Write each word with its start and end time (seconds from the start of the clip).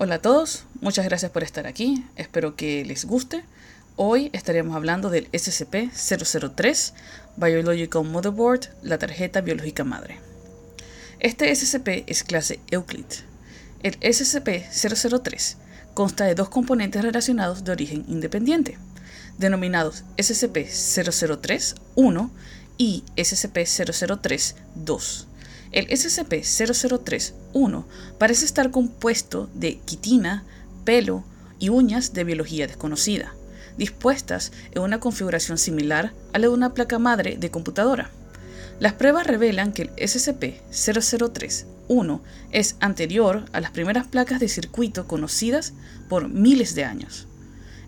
Hola 0.00 0.14
a 0.14 0.22
todos, 0.22 0.62
muchas 0.80 1.04
gracias 1.06 1.32
por 1.32 1.42
estar 1.42 1.66
aquí, 1.66 2.06
espero 2.14 2.54
que 2.54 2.84
les 2.84 3.04
guste. 3.04 3.42
Hoy 3.96 4.30
estaremos 4.32 4.76
hablando 4.76 5.10
del 5.10 5.28
SCP-003 5.32 6.92
Biological 7.36 8.04
Motherboard, 8.04 8.68
la 8.82 8.98
tarjeta 8.98 9.40
biológica 9.40 9.82
madre. 9.82 10.20
Este 11.18 11.52
SCP 11.52 12.04
es 12.06 12.22
clase 12.22 12.60
Euclid. 12.70 13.06
El 13.82 13.98
SCP-003 13.98 15.56
consta 15.94 16.26
de 16.26 16.36
dos 16.36 16.48
componentes 16.48 17.02
relacionados 17.02 17.64
de 17.64 17.72
origen 17.72 18.04
independiente, 18.06 18.78
denominados 19.36 20.04
SCP-003-1 20.16 22.30
y 22.76 23.02
SCP-003-2 23.16 25.27
el 25.72 25.88
SCP-003-1 25.88 27.84
parece 28.18 28.44
estar 28.44 28.70
compuesto 28.70 29.48
de 29.54 29.78
quitina, 29.78 30.44
pelo 30.84 31.24
y 31.58 31.68
uñas 31.68 32.14
de 32.14 32.24
biología 32.24 32.66
desconocida, 32.66 33.34
dispuestas 33.76 34.52
en 34.72 34.80
una 34.82 34.98
configuración 35.00 35.58
similar 35.58 36.14
a 36.32 36.38
la 36.38 36.48
de 36.48 36.54
una 36.54 36.72
placa 36.74 36.98
madre 36.98 37.36
de 37.38 37.50
computadora. 37.50 38.10
Las 38.80 38.94
pruebas 38.94 39.26
revelan 39.26 39.72
que 39.72 39.82
el 39.82 39.90
SCP-003-1 39.96 42.20
es 42.52 42.76
anterior 42.80 43.44
a 43.52 43.60
las 43.60 43.72
primeras 43.72 44.06
placas 44.06 44.40
de 44.40 44.48
circuito 44.48 45.06
conocidas 45.08 45.74
por 46.08 46.28
miles 46.28 46.74
de 46.74 46.84
años. 46.84 47.26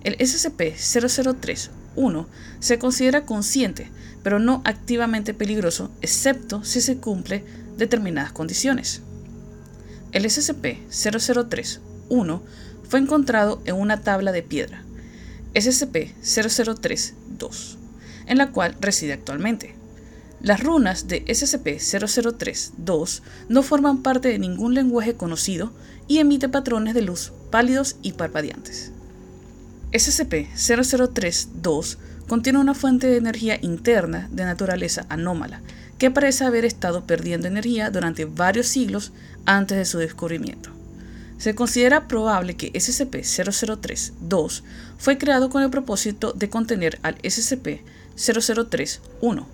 El 0.03 0.19
SCP-003-1 0.19 2.27
se 2.59 2.79
considera 2.79 3.25
consciente, 3.25 3.91
pero 4.23 4.39
no 4.39 4.61
activamente 4.65 5.35
peligroso, 5.35 5.91
excepto 6.01 6.63
si 6.65 6.81
se 6.81 6.99
cumple 6.99 7.45
determinadas 7.77 8.33
condiciones. 8.33 9.03
El 10.13 10.25
SCP-003-1 10.25 12.41
fue 12.89 12.99
encontrado 12.99 13.63
en 13.65 13.77
una 13.77 14.01
tabla 14.01 14.33
de 14.33 14.43
piedra, 14.43 14.83
SCP-003-2, 15.55 17.77
en 18.27 18.39
la 18.39 18.51
cual 18.51 18.75
reside 18.81 19.13
actualmente. 19.13 19.77
Las 20.43 20.61
runas 20.63 21.07
de 21.07 21.23
SCP-003-2 21.27 23.21
no 23.49 23.63
forman 23.63 24.03
parte 24.03 24.29
de 24.29 24.39
ningún 24.39 24.73
lenguaje 24.75 25.15
conocido 25.15 25.71
y 26.09 26.17
emite 26.19 26.49
patrones 26.49 26.95
de 26.95 27.03
luz 27.03 27.33
pálidos 27.51 27.97
y 28.03 28.13
parpadeantes. 28.13 28.91
SCP-003-2 29.93 31.99
contiene 32.27 32.59
una 32.59 32.75
fuente 32.75 33.07
de 33.09 33.19
energía 33.19 33.59
interna 33.61 34.29
de 34.33 34.45
naturaleza 34.45 35.05
anómala 35.09 35.61
que 36.01 36.11
parece 36.11 36.45
haber 36.45 36.65
estado 36.65 37.07
perdiendo 37.07 37.47
energía 37.47 37.91
durante 37.91 38.25
varios 38.25 38.67
siglos 38.69 39.13
antes 39.45 39.77
de 39.77 39.85
su 39.85 39.99
descubrimiento. 39.99 40.71
Se 41.37 41.55
considera 41.55 42.09
probable 42.09 42.57
que 42.57 42.73
SCP-003-2 42.73 44.63
fue 44.97 45.19
creado 45.19 45.51
con 45.51 45.63
el 45.63 45.69
propósito 45.69 46.33
de 46.33 46.49
contener 46.49 46.99
al 47.03 47.19
SCP-003-1. 47.19 49.45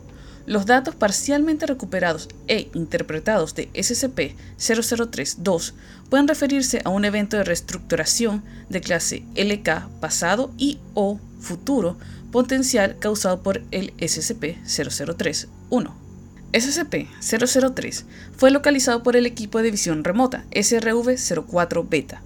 Los 0.47 0.67
datos 0.67 0.95
parcialmente 0.95 1.67
recuperados 1.67 2.29
e 2.47 2.71
interpretados 2.75 3.57
de 3.57 3.69
SCP-003-2 3.73 5.73
pueden 6.09 6.29
referirse 6.29 6.81
a 6.85 6.91
un 6.91 7.05
evento 7.05 7.37
de 7.37 7.43
reestructuración 7.43 8.45
de 8.69 8.81
clase 8.81 9.25
LK 9.35 9.89
pasado 9.99 10.53
y 10.57 10.79
o 10.95 11.19
futuro 11.41 11.99
potencial 12.31 12.97
causado 13.01 13.43
por 13.43 13.63
el 13.73 13.93
SCP-003-1. 13.97 16.06
SCP-003 16.53 18.05
fue 18.37 18.51
localizado 18.51 19.03
por 19.03 19.17
el 19.17 19.27
equipo 19.27 19.63
de 19.63 19.71
visión 19.71 20.05
remota 20.05 20.45
SRV-04 20.53 21.89
Beta. 21.89 22.23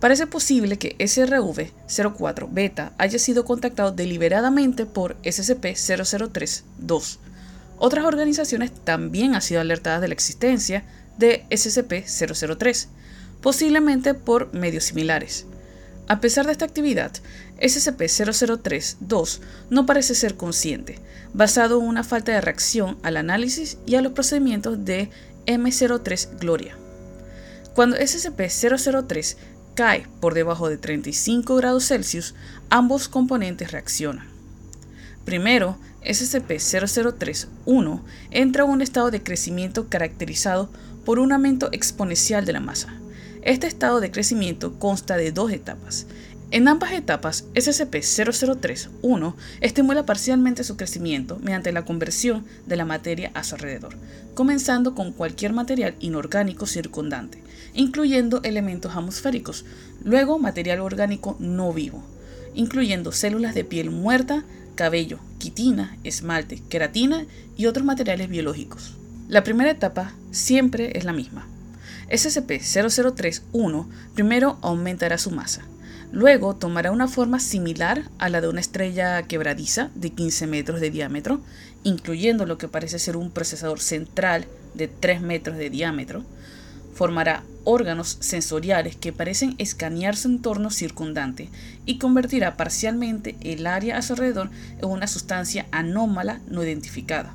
Parece 0.00 0.26
posible 0.26 0.76
que 0.76 0.96
SRV-04 0.98 2.48
Beta 2.50 2.92
haya 2.98 3.18
sido 3.18 3.44
contactado 3.44 3.92
deliberadamente 3.92 4.84
por 4.86 5.16
SCP-003-2. 5.22 7.18
Otras 7.78 8.04
organizaciones 8.04 8.72
también 8.72 9.34
han 9.34 9.42
sido 9.42 9.60
alertadas 9.60 10.00
de 10.00 10.08
la 10.08 10.14
existencia 10.14 10.84
de 11.18 11.44
SCP-003, 11.50 12.88
posiblemente 13.40 14.14
por 14.14 14.52
medios 14.52 14.84
similares. 14.84 15.46
A 16.06 16.20
pesar 16.20 16.44
de 16.46 16.52
esta 16.52 16.66
actividad, 16.66 17.12
SCP-003-2 17.64 19.40
no 19.70 19.86
parece 19.86 20.14
ser 20.14 20.36
consciente, 20.36 20.98
basado 21.32 21.80
en 21.80 21.86
una 21.86 22.04
falta 22.04 22.32
de 22.32 22.42
reacción 22.42 22.98
al 23.02 23.16
análisis 23.16 23.78
y 23.86 23.94
a 23.94 24.02
los 24.02 24.12
procedimientos 24.12 24.84
de 24.84 25.08
M03 25.46 26.38
Gloria. 26.38 26.76
Cuando 27.74 27.96
SCP-003 27.96 29.36
cae 29.74 30.06
por 30.20 30.34
debajo 30.34 30.68
de 30.68 30.76
35 30.76 31.56
grados 31.56 31.88
Celsius, 31.88 32.34
ambos 32.68 33.08
componentes 33.08 33.72
reaccionan. 33.72 34.28
Primero, 35.24 35.78
SCP-003-1 36.02 38.02
entra 38.30 38.64
en 38.64 38.70
un 38.70 38.82
estado 38.82 39.10
de 39.10 39.22
crecimiento 39.22 39.88
caracterizado 39.88 40.68
por 41.06 41.18
un 41.18 41.32
aumento 41.32 41.70
exponencial 41.72 42.44
de 42.44 42.52
la 42.52 42.60
masa. 42.60 42.92
Este 43.40 43.66
estado 43.66 44.00
de 44.00 44.10
crecimiento 44.10 44.78
consta 44.78 45.16
de 45.16 45.32
dos 45.32 45.50
etapas. 45.50 46.06
En 46.50 46.68
ambas 46.68 46.92
etapas, 46.92 47.46
SCP-003-1 47.54 49.34
estimula 49.60 50.06
parcialmente 50.06 50.62
su 50.62 50.76
crecimiento 50.76 51.38
mediante 51.42 51.72
la 51.72 51.84
conversión 51.84 52.44
de 52.66 52.76
la 52.76 52.84
materia 52.84 53.30
a 53.34 53.42
su 53.42 53.56
alrededor, 53.56 53.96
comenzando 54.34 54.94
con 54.94 55.12
cualquier 55.12 55.52
material 55.52 55.96
inorgánico 56.00 56.66
circundante, 56.66 57.42
incluyendo 57.74 58.40
elementos 58.44 58.94
atmosféricos, 58.94 59.64
luego 60.04 60.38
material 60.38 60.80
orgánico 60.80 61.36
no 61.40 61.72
vivo, 61.72 62.04
incluyendo 62.54 63.10
células 63.10 63.54
de 63.54 63.64
piel 63.64 63.90
muerta, 63.90 64.44
cabello, 64.76 65.18
quitina, 65.38 65.96
esmalte, 66.04 66.62
queratina 66.68 67.26
y 67.56 67.66
otros 67.66 67.84
materiales 67.84 68.28
biológicos. 68.28 68.94
La 69.28 69.42
primera 69.42 69.70
etapa 69.70 70.12
siempre 70.30 70.96
es 70.96 71.04
la 71.04 71.12
misma, 71.12 71.46
SCP-003-1 72.10 73.86
primero 74.14 74.58
aumentará 74.60 75.18
su 75.18 75.30
masa, 75.30 75.62
luego 76.12 76.54
tomará 76.54 76.90
una 76.90 77.08
forma 77.08 77.40
similar 77.40 78.04
a 78.18 78.28
la 78.28 78.40
de 78.40 78.48
una 78.48 78.60
estrella 78.60 79.22
quebradiza 79.22 79.90
de 79.94 80.10
15 80.10 80.46
metros 80.46 80.80
de 80.80 80.90
diámetro, 80.90 81.40
incluyendo 81.82 82.46
lo 82.46 82.58
que 82.58 82.68
parece 82.68 82.98
ser 82.98 83.16
un 83.16 83.30
procesador 83.30 83.80
central 83.80 84.46
de 84.74 84.88
3 84.88 85.20
metros 85.20 85.56
de 85.56 85.70
diámetro, 85.70 86.24
formará 86.94 87.42
órganos 87.64 88.18
sensoriales 88.20 88.96
que 88.96 89.12
parecen 89.12 89.54
escanear 89.58 90.16
su 90.16 90.28
entorno 90.28 90.70
circundante 90.70 91.48
y 91.86 91.98
convertirá 91.98 92.56
parcialmente 92.56 93.36
el 93.40 93.66
área 93.66 93.98
a 93.98 94.02
su 94.02 94.12
alrededor 94.12 94.50
en 94.78 94.88
una 94.88 95.06
sustancia 95.06 95.66
anómala 95.72 96.40
no 96.48 96.62
identificada. 96.62 97.34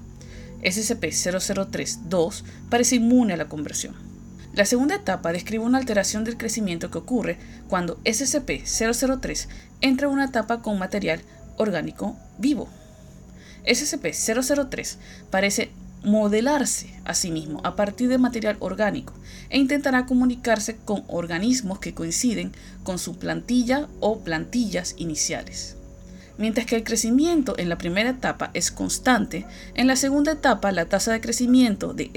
SCP-003-2 0.64 2.44
parece 2.70 2.96
inmune 2.96 3.34
a 3.34 3.38
la 3.38 3.48
conversión. 3.48 4.09
La 4.54 4.66
segunda 4.66 4.96
etapa 4.96 5.32
describe 5.32 5.64
una 5.64 5.78
alteración 5.78 6.24
del 6.24 6.38
crecimiento 6.38 6.90
que 6.90 6.98
ocurre 6.98 7.38
cuando 7.68 7.98
SCP-003 8.04 9.48
entra 9.82 10.08
en 10.08 10.14
una 10.14 10.26
etapa 10.26 10.62
con 10.62 10.80
material 10.80 11.22
orgánico 11.58 12.18
vivo. 12.40 12.68
SCP-003 13.66 14.98
parece 15.30 15.72
modelarse 16.04 16.90
a 17.06 17.14
sí 17.14 17.30
mismo 17.30 17.62
a 17.64 17.76
partir 17.76 18.10
de 18.10 18.18
material 18.18 18.58
orgánico 18.60 19.14
e 19.50 19.60
intentará 19.60 20.06
comunicarse 20.06 20.78
con 20.78 21.04
organismos 21.08 21.80
que 21.80 21.94
coinciden 21.94 22.54
con 22.84 23.00
su 23.00 23.18
plantilla 23.18 23.88
o 24.00 24.20
plantillas 24.20 24.96
iniciales. 24.98 25.76
Mientras 26.38 26.66
que 26.66 26.78
el 26.78 26.86
crecimiento 26.86 27.56
en 27.58 27.68
la 27.68 27.78
primera 27.78 28.12
etapa 28.12 28.50
es 28.54 28.72
constante, 28.72 29.46
en 29.76 29.88
la 29.88 29.98
segunda 29.98 30.32
etapa 30.32 30.72
la 30.72 30.86
tasa 30.86 31.12
de 31.12 31.20
crecimiento 31.20 31.94
de 31.94 32.12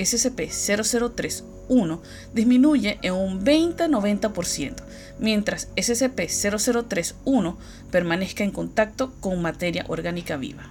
SCP-003-1 1.72 2.00
disminuye 2.34 2.98
en 3.02 3.14
un 3.14 3.44
20-90%, 3.44 4.74
mientras 5.18 5.68
SCP-003-1 5.76 7.56
permanezca 7.90 8.44
en 8.44 8.50
contacto 8.50 9.12
con 9.20 9.40
materia 9.42 9.84
orgánica 9.88 10.36
viva. 10.36 10.70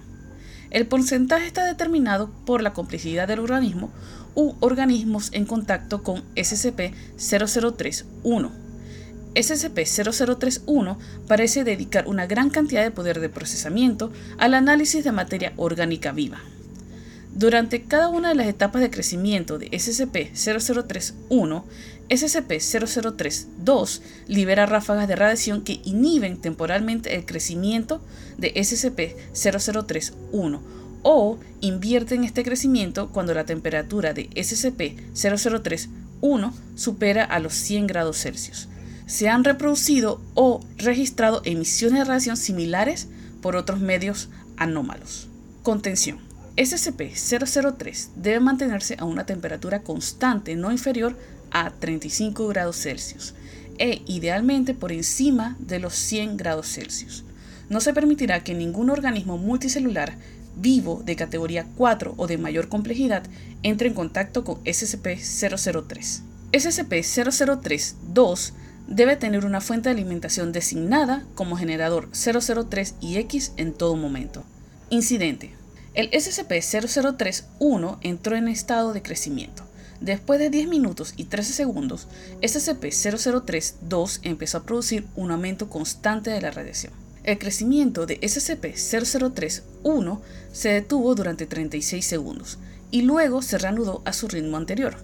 El 0.70 0.86
porcentaje 0.86 1.46
está 1.46 1.64
determinado 1.64 2.30
por 2.46 2.62
la 2.62 2.72
complejidad 2.72 3.26
del 3.28 3.40
organismo 3.40 3.90
u 4.34 4.54
organismos 4.60 5.28
en 5.32 5.44
contacto 5.44 6.02
con 6.02 6.22
SCP-003-1 6.34 8.50
SCP-0031 9.34 10.96
parece 11.26 11.64
dedicar 11.64 12.06
una 12.06 12.26
gran 12.26 12.50
cantidad 12.50 12.82
de 12.82 12.90
poder 12.90 13.18
de 13.20 13.30
procesamiento 13.30 14.12
al 14.38 14.54
análisis 14.54 15.04
de 15.04 15.12
materia 15.12 15.52
orgánica 15.56 16.12
viva. 16.12 16.40
Durante 17.34 17.82
cada 17.82 18.08
una 18.08 18.28
de 18.28 18.34
las 18.34 18.46
etapas 18.46 18.82
de 18.82 18.90
crecimiento 18.90 19.58
de 19.58 19.70
SCP-0031, 19.70 21.62
SCP-003-2 22.10 24.00
libera 24.28 24.66
ráfagas 24.66 25.08
de 25.08 25.16
radiación 25.16 25.62
que 25.62 25.80
inhiben 25.84 26.38
temporalmente 26.40 27.16
el 27.16 27.24
crecimiento 27.24 28.02
de 28.36 28.52
SCP-003-1 28.54 30.60
o 31.02 31.38
invierten 31.60 32.24
este 32.24 32.44
crecimiento 32.44 33.08
cuando 33.10 33.32
la 33.32 33.46
temperatura 33.46 34.12
de 34.12 34.28
SCP-003-1 34.30 36.52
supera 36.74 37.24
a 37.24 37.38
los 37.38 37.54
100 37.54 37.86
grados 37.86 38.18
Celsius 38.18 38.68
se 39.06 39.28
han 39.28 39.44
reproducido 39.44 40.20
o 40.34 40.60
registrado 40.78 41.42
emisiones 41.44 41.98
de 41.98 42.04
radiación 42.04 42.36
similares 42.36 43.08
por 43.40 43.56
otros 43.56 43.80
medios 43.80 44.28
anómalos. 44.56 45.28
Contención. 45.62 46.31
SCP-003 46.56 48.08
debe 48.14 48.40
mantenerse 48.40 48.96
a 48.98 49.04
una 49.04 49.24
temperatura 49.24 49.82
constante 49.82 50.54
no 50.54 50.70
inferior 50.70 51.16
a 51.50 51.70
35 51.70 52.46
grados 52.48 52.76
Celsius 52.76 53.34
e 53.78 54.02
idealmente 54.06 54.74
por 54.74 54.92
encima 54.92 55.56
de 55.60 55.78
los 55.78 55.94
100 55.94 56.36
grados 56.36 56.66
Celsius. 56.66 57.24
No 57.70 57.80
se 57.80 57.94
permitirá 57.94 58.44
que 58.44 58.54
ningún 58.54 58.90
organismo 58.90 59.38
multicelular 59.38 60.18
vivo 60.56 61.02
de 61.04 61.16
categoría 61.16 61.66
4 61.76 62.12
o 62.18 62.26
de 62.26 62.36
mayor 62.36 62.68
complejidad 62.68 63.22
entre 63.62 63.88
en 63.88 63.94
contacto 63.94 64.44
con 64.44 64.62
SCP-003. 64.64 66.20
SCP-003-2 66.52 68.52
debe 68.88 69.16
tener 69.16 69.46
una 69.46 69.62
fuente 69.62 69.88
de 69.88 69.94
alimentación 69.94 70.52
designada 70.52 71.24
como 71.34 71.56
generador 71.56 72.10
003 72.12 72.96
y 73.00 73.16
X 73.16 73.52
en 73.56 73.72
todo 73.72 73.96
momento. 73.96 74.44
Incidente. 74.90 75.61
El 75.94 76.10
SCP-003-1 76.10 77.98
entró 78.00 78.36
en 78.36 78.48
estado 78.48 78.94
de 78.94 79.02
crecimiento. 79.02 79.62
Después 80.00 80.40
de 80.40 80.48
10 80.48 80.68
minutos 80.68 81.12
y 81.18 81.24
13 81.24 81.52
segundos, 81.52 82.08
SCP-003-2 82.40 84.20
empezó 84.22 84.56
a 84.56 84.62
producir 84.62 85.06
un 85.16 85.32
aumento 85.32 85.68
constante 85.68 86.30
de 86.30 86.40
la 86.40 86.50
radiación. 86.50 86.94
El 87.24 87.38
crecimiento 87.38 88.06
de 88.06 88.18
SCP-003-1 88.20 90.20
se 90.50 90.70
detuvo 90.70 91.14
durante 91.14 91.44
36 91.44 92.06
segundos 92.06 92.56
y 92.90 93.02
luego 93.02 93.42
se 93.42 93.58
reanudó 93.58 94.00
a 94.06 94.14
su 94.14 94.28
ritmo 94.28 94.56
anterior. 94.56 94.96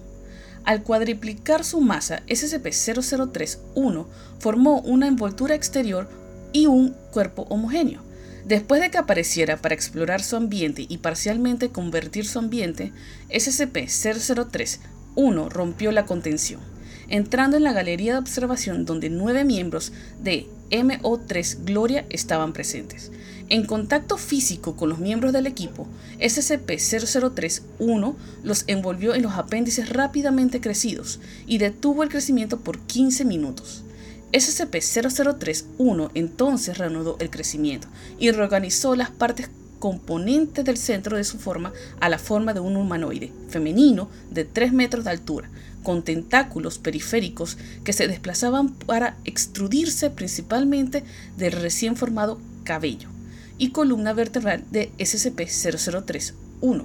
Al 0.64 0.82
cuadriplicar 0.82 1.64
su 1.64 1.82
masa, 1.82 2.22
SCP-003-1 2.28 4.06
formó 4.38 4.80
una 4.80 5.06
envoltura 5.06 5.54
exterior 5.54 6.08
y 6.52 6.64
un 6.64 6.96
cuerpo 7.12 7.42
homogéneo. 7.50 8.07
Después 8.48 8.80
de 8.80 8.90
que 8.90 8.96
apareciera 8.96 9.58
para 9.58 9.74
explorar 9.74 10.22
su 10.22 10.34
ambiente 10.34 10.86
y 10.88 10.96
parcialmente 10.98 11.68
convertir 11.68 12.24
su 12.24 12.38
ambiente, 12.38 12.92
SCP-003-1 13.28 15.50
rompió 15.50 15.92
la 15.92 16.06
contención, 16.06 16.62
entrando 17.08 17.58
en 17.58 17.62
la 17.62 17.74
galería 17.74 18.14
de 18.14 18.20
observación 18.20 18.86
donde 18.86 19.10
nueve 19.10 19.44
miembros 19.44 19.92
de 20.22 20.46
MO3 20.70 21.64
Gloria 21.64 22.06
estaban 22.08 22.54
presentes. 22.54 23.12
En 23.50 23.66
contacto 23.66 24.16
físico 24.16 24.76
con 24.76 24.88
los 24.88 24.98
miembros 24.98 25.34
del 25.34 25.46
equipo, 25.46 25.86
SCP-003-1 26.18 28.14
los 28.44 28.64
envolvió 28.66 29.14
en 29.14 29.20
los 29.20 29.34
apéndices 29.34 29.90
rápidamente 29.90 30.62
crecidos 30.62 31.20
y 31.46 31.58
detuvo 31.58 32.02
el 32.02 32.08
crecimiento 32.08 32.60
por 32.60 32.78
15 32.78 33.26
minutos. 33.26 33.84
SCP-003-1 34.32 36.10
entonces 36.14 36.78
reanudó 36.78 37.16
el 37.20 37.30
crecimiento 37.30 37.88
y 38.18 38.30
reorganizó 38.30 38.94
las 38.94 39.10
partes 39.10 39.48
componentes 39.78 40.64
del 40.64 40.76
centro 40.76 41.16
de 41.16 41.24
su 41.24 41.38
forma 41.38 41.72
a 42.00 42.08
la 42.08 42.18
forma 42.18 42.52
de 42.52 42.60
un 42.60 42.76
humanoide 42.76 43.32
femenino 43.48 44.08
de 44.30 44.44
3 44.44 44.72
metros 44.72 45.04
de 45.04 45.10
altura, 45.10 45.48
con 45.82 46.02
tentáculos 46.02 46.78
periféricos 46.78 47.56
que 47.84 47.92
se 47.92 48.08
desplazaban 48.08 48.74
para 48.74 49.16
extrudirse 49.24 50.10
principalmente 50.10 51.04
del 51.36 51.52
recién 51.52 51.96
formado 51.96 52.38
cabello 52.64 53.08
y 53.56 53.70
columna 53.70 54.12
vertebral 54.12 54.64
de 54.70 54.90
SCP-003-1. 54.98 56.84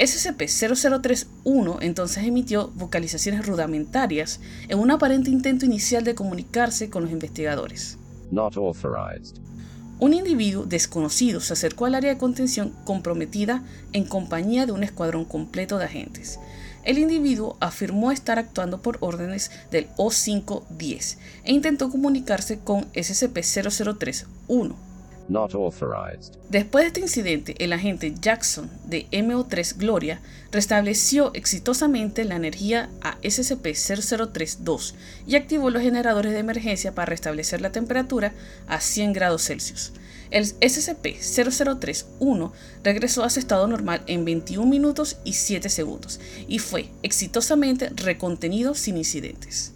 SCP-003-1 0.00 1.76
entonces 1.82 2.24
emitió 2.24 2.68
vocalizaciones 2.74 3.46
rudimentarias 3.46 4.40
en 4.68 4.78
un 4.78 4.90
aparente 4.90 5.28
intento 5.28 5.66
inicial 5.66 6.04
de 6.04 6.14
comunicarse 6.14 6.88
con 6.88 7.02
los 7.02 7.12
investigadores. 7.12 7.98
Un 9.98 10.14
individuo 10.14 10.64
desconocido 10.64 11.40
se 11.40 11.52
acercó 11.52 11.84
al 11.84 11.94
área 11.94 12.14
de 12.14 12.18
contención 12.18 12.72
comprometida 12.84 13.62
en 13.92 14.06
compañía 14.06 14.64
de 14.64 14.72
un 14.72 14.84
escuadrón 14.84 15.26
completo 15.26 15.76
de 15.76 15.84
agentes. 15.84 16.40
El 16.82 16.96
individuo 16.96 17.58
afirmó 17.60 18.10
estar 18.10 18.38
actuando 18.38 18.80
por 18.80 18.96
órdenes 19.00 19.50
del 19.70 19.88
O510 19.98 21.18
e 21.44 21.52
intentó 21.52 21.90
comunicarse 21.90 22.58
con 22.60 22.90
SCP-003-1 22.92 24.89
Después 26.48 26.82
de 26.82 26.88
este 26.88 27.00
incidente, 27.00 27.54
el 27.58 27.72
agente 27.72 28.12
Jackson 28.20 28.68
de 28.84 29.06
MO3 29.12 29.76
Gloria 29.76 30.20
restableció 30.50 31.32
exitosamente 31.34 32.24
la 32.24 32.34
energía 32.34 32.90
a 33.00 33.16
SCP-003-2 33.20 34.94
y 35.28 35.36
activó 35.36 35.70
los 35.70 35.82
generadores 35.82 36.32
de 36.32 36.40
emergencia 36.40 36.94
para 36.94 37.06
restablecer 37.06 37.60
la 37.60 37.70
temperatura 37.70 38.32
a 38.66 38.80
100 38.80 39.12
grados 39.12 39.44
Celsius. 39.44 39.92
El 40.30 40.44
SCP-003-1 40.44 42.52
regresó 42.82 43.24
a 43.24 43.30
su 43.30 43.38
estado 43.38 43.66
normal 43.66 44.02
en 44.06 44.24
21 44.24 44.68
minutos 44.68 45.18
y 45.24 45.34
7 45.34 45.68
segundos 45.68 46.20
y 46.48 46.58
fue 46.58 46.88
exitosamente 47.02 47.90
recontenido 47.94 48.74
sin 48.74 48.96
incidentes. 48.96 49.72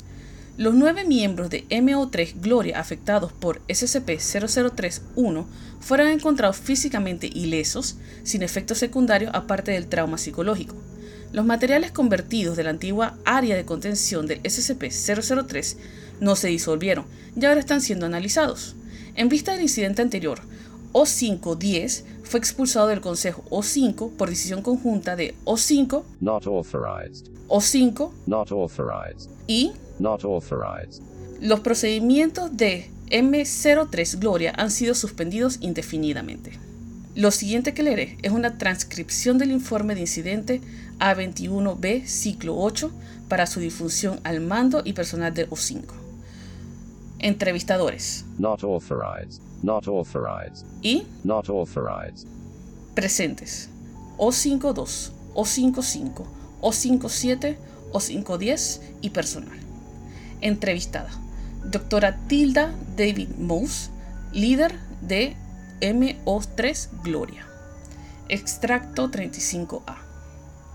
Los 0.56 0.72
nueve 0.72 1.04
miembros 1.04 1.50
de 1.50 1.66
MO3 1.68 2.40
Gloria 2.40 2.78
afectados 2.78 3.32
por 3.32 3.60
SCP-003-1 3.66 5.46
fueron 5.80 6.06
encontrados 6.06 6.56
físicamente 6.56 7.26
ilesos, 7.26 7.96
sin 8.22 8.44
efectos 8.44 8.78
secundarios 8.78 9.32
aparte 9.34 9.72
del 9.72 9.88
trauma 9.88 10.16
psicológico. 10.16 10.76
Los 11.32 11.44
materiales 11.44 11.90
convertidos 11.90 12.56
de 12.56 12.62
la 12.62 12.70
antigua 12.70 13.18
área 13.24 13.56
de 13.56 13.64
contención 13.64 14.28
del 14.28 14.40
SCP-003 14.44 15.76
no 16.20 16.36
se 16.36 16.46
disolvieron 16.46 17.04
y 17.34 17.44
ahora 17.44 17.58
están 17.58 17.80
siendo 17.80 18.06
analizados. 18.06 18.76
En 19.16 19.28
vista 19.28 19.50
del 19.50 19.62
incidente 19.62 20.02
anterior, 20.02 20.38
O5-10 20.92 22.04
fue 22.22 22.38
expulsado 22.38 22.86
del 22.86 23.00
Consejo 23.00 23.42
O5 23.50 24.12
por 24.12 24.30
decisión 24.30 24.62
conjunta 24.62 25.16
de 25.16 25.34
O5, 25.44 26.04
O5 27.48 28.10
y 29.48 29.72
los 31.40 31.60
procedimientos 31.60 32.56
de 32.56 32.90
M03 33.10 34.18
Gloria 34.18 34.52
han 34.56 34.70
sido 34.70 34.94
suspendidos 34.94 35.58
indefinidamente. 35.60 36.52
Lo 37.14 37.30
siguiente 37.30 37.74
que 37.74 37.82
leeré 37.82 38.18
es 38.22 38.32
una 38.32 38.58
transcripción 38.58 39.38
del 39.38 39.50
informe 39.50 39.94
de 39.94 40.00
incidente 40.00 40.60
A21B 40.98 42.06
ciclo 42.06 42.56
8 42.56 42.90
para 43.28 43.46
su 43.46 43.60
difusión 43.60 44.20
al 44.24 44.40
mando 44.40 44.82
y 44.84 44.94
personal 44.94 45.32
de 45.34 45.48
O5. 45.50 45.84
Entrevistadores. 47.18 48.24
Y 50.82 51.06
presentes. 52.94 53.68
O52, 54.18 55.10
O55, 55.34 56.24
O57, 56.62 57.56
O510 57.92 58.80
y 59.02 59.10
personal. 59.10 59.63
Entrevistada. 60.44 61.08
Doctora 61.64 62.18
Tilda 62.28 62.74
David 62.98 63.30
Mouse, 63.38 63.88
líder 64.30 64.78
de 65.00 65.38
MO3 65.80 67.02
Gloria. 67.02 67.46
Extracto 68.28 69.10
35A. 69.10 69.96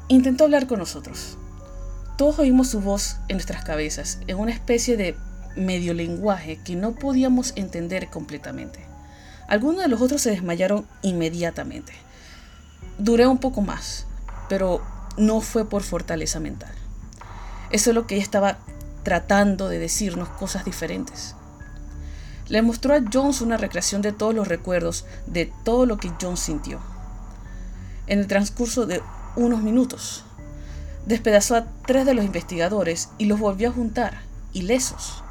Intentó 0.08 0.46
hablar 0.46 0.66
con 0.66 0.80
nosotros. 0.80 1.38
Todos 2.18 2.40
oímos 2.40 2.70
su 2.70 2.82
voz 2.82 3.18
en 3.28 3.38
nuestras 3.38 3.64
cabezas, 3.64 4.18
en 4.26 4.40
una 4.40 4.52
especie 4.52 4.98
de 4.98 5.16
medio 5.56 5.94
lenguaje 5.94 6.60
que 6.66 6.76
no 6.76 6.96
podíamos 6.96 7.54
entender 7.56 8.10
completamente. 8.10 8.80
Algunos 9.48 9.84
de 9.84 9.88
los 9.88 10.02
otros 10.02 10.22
se 10.22 10.32
desmayaron 10.32 10.88
inmediatamente. 11.04 11.94
Duré 12.98 13.28
un 13.28 13.38
poco 13.38 13.62
más, 13.62 14.08
pero 14.50 14.82
no 15.16 15.42
fue 15.42 15.70
por 15.70 15.84
fortaleza 15.84 16.40
mental. 16.40 16.74
Eso 17.70 17.92
es 17.92 17.96
lo 17.96 18.08
que 18.08 18.16
ella 18.16 18.24
estaba 18.24 18.58
tratando 19.04 19.70
de 19.70 19.80
decirnos 19.80 20.30
cosas 20.30 20.66
diferentes. 20.66 21.36
Le 22.48 22.62
mostró 22.62 22.96
a 22.96 23.02
Jones 23.12 23.42
una 23.42 23.58
recreación 23.58 24.02
de 24.02 24.12
todos 24.12 24.34
los 24.34 24.48
recuerdos 24.48 25.06
de 25.28 25.52
todo 25.64 25.86
lo 25.86 25.98
que 25.98 26.12
Jones 26.20 26.40
sintió. 26.40 26.80
En 28.08 28.20
el 28.20 28.28
transcurso 28.28 28.88
de 28.88 29.02
unos 29.36 29.62
minutos, 29.62 30.24
despedazó 31.06 31.56
a 31.56 31.66
tres 31.86 32.06
de 32.06 32.14
los 32.14 32.26
investigadores 32.26 33.10
y 33.18 33.26
los 33.26 33.40
volvió 33.40 33.70
a 33.70 33.74
juntar, 33.74 34.22
ilesos. 34.54 35.24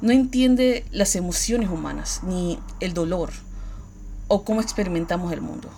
No 0.00 0.12
entiende 0.12 0.84
las 0.92 1.16
emociones 1.16 1.70
humanas, 1.70 2.20
ni 2.22 2.60
el 2.78 2.94
dolor, 2.94 3.30
o 4.28 4.44
cómo 4.44 4.60
experimentamos 4.60 5.32
el 5.32 5.40
mundo. 5.40 5.68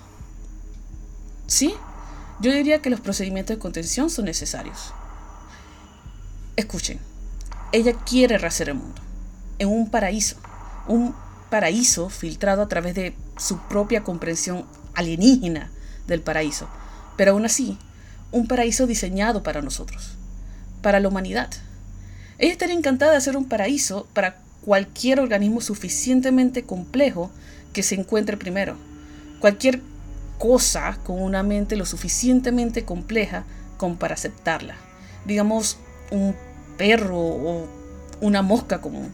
Sí, 1.46 1.74
yo 2.40 2.52
diría 2.52 2.82
que 2.82 2.90
los 2.90 3.00
procedimientos 3.00 3.56
de 3.56 3.60
contención 3.60 4.10
son 4.10 4.26
necesarios. 4.26 4.92
Escuchen, 6.60 6.98
ella 7.72 7.94
quiere 8.04 8.36
rehacer 8.36 8.68
el 8.68 8.74
mundo 8.74 9.00
en 9.58 9.68
un 9.68 9.88
paraíso, 9.88 10.36
un 10.86 11.14
paraíso 11.48 12.10
filtrado 12.10 12.60
a 12.60 12.68
través 12.68 12.94
de 12.94 13.14
su 13.38 13.60
propia 13.60 14.04
comprensión 14.04 14.66
alienígena 14.94 15.70
del 16.06 16.20
paraíso, 16.20 16.68
pero 17.16 17.32
aún 17.32 17.46
así, 17.46 17.78
un 18.30 18.46
paraíso 18.46 18.86
diseñado 18.86 19.42
para 19.42 19.62
nosotros, 19.62 20.18
para 20.82 21.00
la 21.00 21.08
humanidad. 21.08 21.48
Ella 22.36 22.52
estaría 22.52 22.76
encantada 22.76 23.12
de 23.12 23.16
hacer 23.16 23.38
un 23.38 23.48
paraíso 23.48 24.06
para 24.12 24.36
cualquier 24.62 25.18
organismo 25.18 25.62
suficientemente 25.62 26.64
complejo 26.64 27.30
que 27.72 27.82
se 27.82 27.94
encuentre 27.94 28.36
primero. 28.36 28.76
Cualquier 29.40 29.80
cosa 30.38 30.98
con 31.04 31.22
una 31.22 31.42
mente 31.42 31.76
lo 31.76 31.86
suficientemente 31.86 32.84
compleja 32.84 33.44
como 33.78 33.96
para 33.96 34.12
aceptarla. 34.12 34.74
Digamos, 35.24 35.78
un 36.10 36.34
perro 36.80 37.18
o 37.18 37.66
una 38.22 38.40
mosca 38.40 38.80
común. 38.80 39.12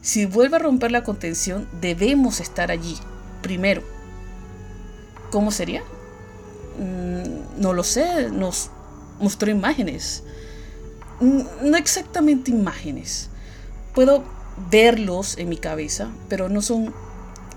Si 0.00 0.24
vuelve 0.24 0.56
a 0.56 0.60
romper 0.60 0.90
la 0.90 1.04
contención, 1.04 1.68
debemos 1.82 2.40
estar 2.40 2.70
allí, 2.70 2.96
primero. 3.42 3.82
¿Cómo 5.30 5.50
sería? 5.50 5.82
Mm, 6.78 7.60
no 7.60 7.74
lo 7.74 7.84
sé, 7.84 8.30
nos 8.30 8.70
mostró 9.20 9.50
imágenes. 9.50 10.22
Mm, 11.20 11.42
no 11.70 11.76
exactamente 11.76 12.50
imágenes. 12.50 13.28
Puedo 13.94 14.24
verlos 14.70 15.36
en 15.36 15.50
mi 15.50 15.58
cabeza, 15.58 16.08
pero 16.30 16.48
no 16.48 16.62
son 16.62 16.94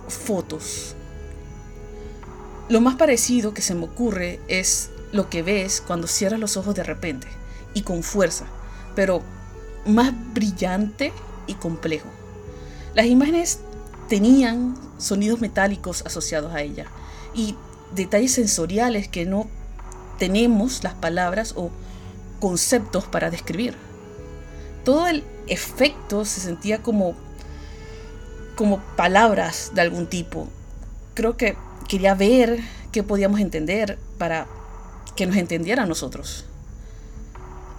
fotos. 0.09 0.97
Lo 2.67 2.81
más 2.81 2.95
parecido 2.95 3.53
que 3.53 3.61
se 3.61 3.75
me 3.75 3.85
ocurre 3.85 4.41
es 4.49 4.89
lo 5.13 5.29
que 5.29 5.41
ves 5.41 5.79
cuando 5.79 6.07
cierras 6.07 6.41
los 6.41 6.57
ojos 6.57 6.75
de 6.75 6.83
repente 6.83 7.27
y 7.73 7.83
con 7.83 8.03
fuerza, 8.03 8.45
pero 8.95 9.21
más 9.85 10.13
brillante 10.33 11.11
y 11.47 11.55
complejo. 11.55 12.07
Las 12.95 13.07
imágenes 13.07 13.59
tenían 14.07 14.75
sonidos 14.97 15.41
metálicos 15.41 16.03
asociados 16.05 16.53
a 16.53 16.61
ella 16.61 16.85
y 17.33 17.55
detalles 17.95 18.33
sensoriales 18.33 19.07
que 19.07 19.25
no 19.25 19.47
tenemos 20.19 20.83
las 20.83 20.93
palabras 20.93 21.53
o 21.55 21.71
conceptos 22.39 23.05
para 23.05 23.29
describir. 23.29 23.75
Todo 24.85 25.07
el 25.07 25.23
efecto 25.47 26.25
se 26.25 26.41
sentía 26.41 26.81
como 26.81 27.15
como 28.55 28.79
palabras 28.95 29.71
de 29.73 29.81
algún 29.81 30.07
tipo. 30.07 30.47
Creo 31.15 31.37
que 31.37 31.57
quería 31.87 32.13
ver 32.13 32.59
qué 32.91 33.03
podíamos 33.03 33.39
entender 33.39 33.97
para 34.17 34.47
que 35.15 35.25
nos 35.25 35.37
entendiera 35.37 35.83
a 35.83 35.85
nosotros. 35.85 36.45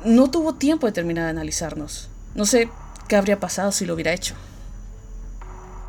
No 0.05 0.31
tuvo 0.31 0.55
tiempo 0.55 0.87
de 0.87 0.93
terminar 0.93 1.25
de 1.25 1.31
analizarnos. 1.31 2.11
No 2.35 2.45
sé 2.45 2.69
qué 3.09 3.17
habría 3.17 3.41
pasado 3.41 3.73
si 3.73 3.87
lo 3.87 3.95
hubiera 3.95 4.13
hecho. 4.13 4.35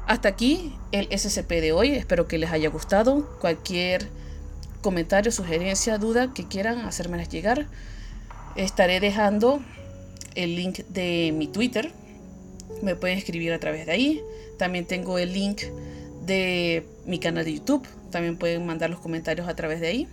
Hasta 0.07 0.29
aquí 0.29 0.74
el 0.93 1.07
SCP 1.12 1.50
de 1.50 1.74
hoy. 1.74 1.91
Espero 1.95 2.25
que 2.25 2.38
les 2.38 2.50
haya 2.50 2.69
gustado. 2.69 3.25
Cualquier 3.41 4.07
comentario, 4.81 5.34
sugerencia, 5.34 5.98
duda 5.98 6.34
que 6.34 6.48
quieran 6.48 6.86
hacérmelas 6.86 7.27
llegar, 7.27 7.67
estaré 8.55 9.01
dejando 9.01 9.60
el 10.36 10.55
link 10.55 10.79
de 10.89 11.34
mi 11.36 11.48
Twitter. 11.48 11.91
Me 12.81 12.95
pueden 12.95 13.17
escribir 13.17 13.51
a 13.51 13.60
través 13.60 13.86
de 13.86 13.91
ahí. 13.91 14.22
También 14.57 14.86
tengo 14.86 15.17
el 15.17 15.34
link 15.34 15.63
de 16.25 16.88
mi 17.05 17.19
canal 17.19 17.43
de 17.43 17.55
YouTube. 17.55 17.86
También 18.12 18.38
pueden 18.38 18.65
mandar 18.65 18.89
los 18.89 19.00
comentarios 19.00 19.50
a 19.50 19.55
través 19.57 19.81
de 19.81 19.88
ahí. 19.88 20.07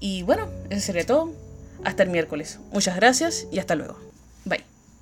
Y 0.00 0.22
bueno, 0.22 0.50
eso 0.68 0.84
sería 0.84 1.06
todo. 1.06 1.32
Hasta 1.84 2.02
el 2.02 2.10
miércoles. 2.10 2.60
Muchas 2.72 2.96
gracias 2.96 3.46
y 3.50 3.58
hasta 3.58 3.74
luego. 3.74 4.09